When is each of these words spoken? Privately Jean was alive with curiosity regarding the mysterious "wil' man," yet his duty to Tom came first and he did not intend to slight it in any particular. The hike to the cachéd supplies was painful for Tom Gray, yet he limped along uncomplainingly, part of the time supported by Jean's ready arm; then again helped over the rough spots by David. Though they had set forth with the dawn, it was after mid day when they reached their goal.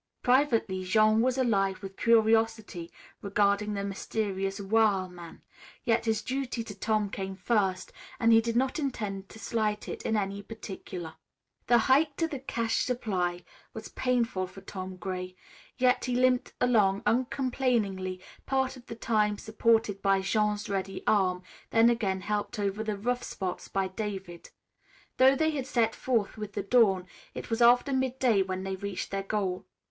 Privately 0.23 0.83
Jean 0.83 1.21
was 1.21 1.37
alive 1.37 1.83
with 1.83 1.95
curiosity 1.95 2.89
regarding 3.21 3.75
the 3.75 3.83
mysterious 3.83 4.59
"wil' 4.59 5.07
man," 5.07 5.43
yet 5.83 6.05
his 6.05 6.23
duty 6.23 6.63
to 6.63 6.73
Tom 6.73 7.07
came 7.07 7.35
first 7.35 7.93
and 8.19 8.33
he 8.33 8.41
did 8.41 8.55
not 8.55 8.79
intend 8.79 9.29
to 9.29 9.37
slight 9.37 9.87
it 9.87 10.01
in 10.01 10.17
any 10.17 10.41
particular. 10.41 11.13
The 11.67 11.77
hike 11.77 12.15
to 12.17 12.27
the 12.27 12.39
cachéd 12.39 12.83
supplies 12.83 13.41
was 13.75 13.89
painful 13.89 14.47
for 14.47 14.61
Tom 14.61 14.95
Gray, 14.97 15.35
yet 15.77 16.05
he 16.05 16.15
limped 16.15 16.53
along 16.59 17.03
uncomplainingly, 17.05 18.19
part 18.47 18.75
of 18.75 18.87
the 18.87 18.95
time 18.95 19.37
supported 19.37 20.01
by 20.01 20.21
Jean's 20.21 20.67
ready 20.67 21.03
arm; 21.05 21.43
then 21.69 21.91
again 21.91 22.21
helped 22.21 22.57
over 22.57 22.83
the 22.83 22.97
rough 22.97 23.21
spots 23.21 23.67
by 23.67 23.87
David. 23.87 24.49
Though 25.17 25.35
they 25.35 25.51
had 25.51 25.67
set 25.67 25.93
forth 25.93 26.39
with 26.39 26.53
the 26.53 26.63
dawn, 26.63 27.05
it 27.35 27.51
was 27.51 27.61
after 27.61 27.93
mid 27.93 28.17
day 28.17 28.41
when 28.41 28.63
they 28.63 28.75
reached 28.75 29.11
their 29.11 29.21
goal. 29.21 29.67